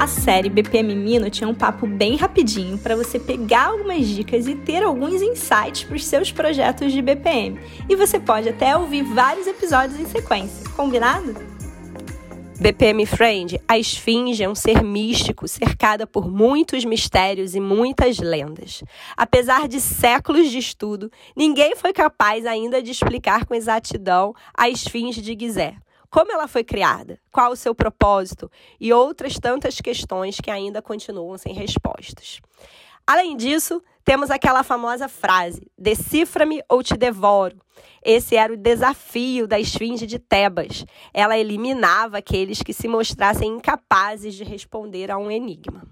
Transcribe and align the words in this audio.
A 0.00 0.06
série 0.06 0.48
BPM 0.48 0.96
Mino 0.96 1.28
tinha 1.28 1.46
um 1.46 1.54
papo 1.54 1.86
bem 1.86 2.16
rapidinho 2.16 2.78
para 2.78 2.96
você 2.96 3.18
pegar 3.18 3.66
algumas 3.66 4.06
dicas 4.06 4.46
e 4.46 4.54
ter 4.54 4.82
alguns 4.82 5.20
insights 5.20 5.84
para 5.84 5.94
os 5.94 6.06
seus 6.06 6.32
projetos 6.32 6.90
de 6.90 7.02
BPM. 7.02 7.60
E 7.86 7.94
você 7.94 8.18
pode 8.18 8.48
até 8.48 8.74
ouvir 8.74 9.02
vários 9.02 9.46
episódios 9.46 10.00
em 10.00 10.06
sequência, 10.06 10.66
combinado? 10.70 11.34
BPM 12.58 13.04
Friend, 13.04 13.60
a 13.68 13.78
esfinge 13.78 14.42
é 14.42 14.48
um 14.48 14.54
ser 14.54 14.82
místico 14.82 15.46
cercada 15.46 16.06
por 16.06 16.30
muitos 16.30 16.82
mistérios 16.86 17.54
e 17.54 17.60
muitas 17.60 18.18
lendas. 18.18 18.82
Apesar 19.14 19.68
de 19.68 19.82
séculos 19.82 20.50
de 20.50 20.56
estudo, 20.56 21.12
ninguém 21.36 21.76
foi 21.76 21.92
capaz 21.92 22.46
ainda 22.46 22.82
de 22.82 22.90
explicar 22.90 23.44
com 23.44 23.54
exatidão 23.54 24.34
a 24.56 24.66
esfinge 24.66 25.20
de 25.20 25.36
Gizé 25.38 25.76
como 26.10 26.32
ela 26.32 26.48
foi 26.48 26.64
criada, 26.64 27.18
qual 27.30 27.52
o 27.52 27.56
seu 27.56 27.74
propósito 27.74 28.50
e 28.80 28.92
outras 28.92 29.38
tantas 29.38 29.80
questões 29.80 30.40
que 30.40 30.50
ainda 30.50 30.82
continuam 30.82 31.38
sem 31.38 31.54
respostas. 31.54 32.40
Além 33.06 33.36
disso, 33.36 33.82
temos 34.04 34.30
aquela 34.30 34.62
famosa 34.62 35.08
frase: 35.08 35.70
decifra-me 35.78 36.62
ou 36.68 36.82
te 36.82 36.96
devoro. 36.96 37.56
Esse 38.02 38.36
era 38.36 38.52
o 38.52 38.56
desafio 38.56 39.46
da 39.46 39.58
esfinge 39.58 40.06
de 40.06 40.18
Tebas. 40.18 40.84
Ela 41.12 41.38
eliminava 41.38 42.18
aqueles 42.18 42.62
que 42.62 42.72
se 42.72 42.88
mostrassem 42.88 43.48
incapazes 43.48 44.34
de 44.34 44.44
responder 44.44 45.10
a 45.10 45.18
um 45.18 45.30
enigma. 45.30 45.82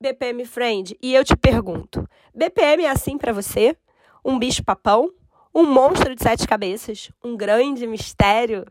BPM 0.00 0.44
Friend, 0.44 0.96
e 1.02 1.14
eu 1.14 1.24
te 1.24 1.36
pergunto: 1.36 2.06
BPM 2.34 2.84
é 2.84 2.90
assim 2.90 3.16
para 3.16 3.32
você? 3.32 3.76
Um 4.24 4.38
bicho-papão? 4.38 5.10
Um 5.54 5.64
monstro 5.64 6.14
de 6.14 6.22
sete 6.22 6.46
cabeças? 6.46 7.10
Um 7.24 7.34
grande 7.34 7.86
mistério? 7.86 8.66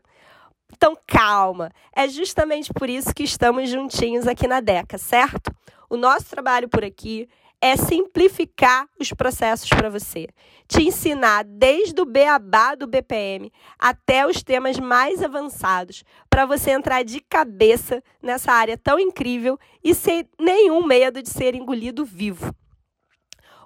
Então, 0.72 0.96
calma. 1.06 1.70
É 1.94 2.08
justamente 2.08 2.72
por 2.72 2.88
isso 2.88 3.14
que 3.14 3.22
estamos 3.22 3.70
juntinhos 3.70 4.26
aqui 4.26 4.46
na 4.46 4.60
DECA, 4.60 4.98
certo? 4.98 5.50
O 5.88 5.96
nosso 5.96 6.26
trabalho 6.26 6.68
por 6.68 6.84
aqui 6.84 7.28
é 7.60 7.76
simplificar 7.76 8.86
os 9.00 9.12
processos 9.12 9.68
para 9.68 9.88
você, 9.88 10.28
te 10.68 10.82
ensinar 10.82 11.44
desde 11.44 12.00
o 12.00 12.04
beabá 12.04 12.74
do 12.74 12.86
BPM 12.86 13.50
até 13.78 14.26
os 14.26 14.42
temas 14.42 14.78
mais 14.78 15.22
avançados, 15.22 16.04
para 16.28 16.44
você 16.44 16.72
entrar 16.72 17.02
de 17.02 17.20
cabeça 17.20 18.02
nessa 18.22 18.52
área 18.52 18.76
tão 18.76 18.98
incrível 18.98 19.58
e 19.82 19.94
sem 19.94 20.28
nenhum 20.38 20.84
medo 20.84 21.22
de 21.22 21.30
ser 21.30 21.54
engolido 21.54 22.04
vivo. 22.04 22.54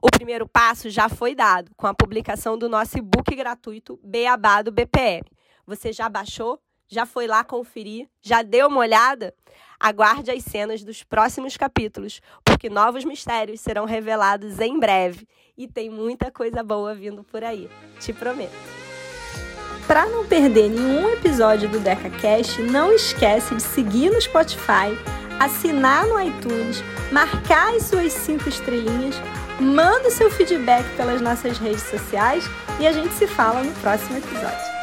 O 0.02 0.10
primeiro 0.10 0.48
passo 0.48 0.88
já 0.88 1.08
foi 1.08 1.34
dado 1.34 1.72
com 1.76 1.86
a 1.86 1.94
publicação 1.94 2.56
do 2.56 2.68
nosso 2.68 2.96
e-book 2.96 3.34
gratuito 3.34 4.00
Beabá 4.02 4.62
do 4.62 4.72
BPM. 4.72 5.24
Você 5.66 5.92
já 5.92 6.08
baixou? 6.08 6.58
Já 6.92 7.06
foi 7.06 7.28
lá 7.28 7.44
conferir? 7.44 8.08
Já 8.20 8.42
deu 8.42 8.66
uma 8.66 8.80
olhada? 8.80 9.32
Aguarde 9.78 10.32
as 10.32 10.42
cenas 10.42 10.82
dos 10.82 11.04
próximos 11.04 11.56
capítulos, 11.56 12.20
porque 12.44 12.68
novos 12.68 13.04
mistérios 13.04 13.60
serão 13.60 13.84
revelados 13.84 14.58
em 14.58 14.76
breve 14.76 15.24
e 15.56 15.68
tem 15.68 15.88
muita 15.88 16.32
coisa 16.32 16.64
boa 16.64 16.92
vindo 16.92 17.22
por 17.22 17.44
aí, 17.44 17.70
te 18.00 18.12
prometo. 18.12 18.50
Para 19.86 20.06
não 20.06 20.26
perder 20.26 20.68
nenhum 20.68 21.08
episódio 21.10 21.68
do 21.68 21.78
DecaCast, 21.78 22.60
não 22.62 22.92
esquece 22.92 23.54
de 23.54 23.62
seguir 23.62 24.10
no 24.10 24.20
Spotify, 24.20 24.90
assinar 25.38 26.08
no 26.08 26.20
iTunes, 26.20 26.82
marcar 27.12 27.72
as 27.76 27.84
suas 27.84 28.12
cinco 28.12 28.48
estrelinhas, 28.48 29.14
manda 29.60 30.10
seu 30.10 30.28
feedback 30.28 30.84
pelas 30.96 31.20
nossas 31.20 31.56
redes 31.56 31.82
sociais 31.82 32.44
e 32.80 32.86
a 32.86 32.92
gente 32.92 33.14
se 33.14 33.28
fala 33.28 33.62
no 33.62 33.72
próximo 33.74 34.18
episódio. 34.18 34.79